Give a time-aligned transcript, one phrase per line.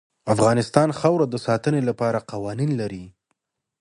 [0.33, 3.05] افغانستان د خاوره د ساتنې لپاره قوانین لري.